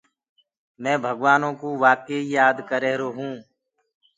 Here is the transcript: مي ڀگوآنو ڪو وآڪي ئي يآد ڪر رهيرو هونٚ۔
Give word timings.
مي 0.81 0.93
ڀگوآنو 1.03 1.49
ڪو 1.59 1.69
وآڪي 1.81 2.15
ئي 2.21 2.25
يآد 2.35 2.57
ڪر 2.69 2.81
رهيرو 2.83 3.09
هونٚ۔ 3.17 3.39